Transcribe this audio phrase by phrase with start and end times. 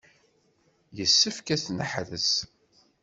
[0.97, 2.31] Yessefk ad t-neḥrez.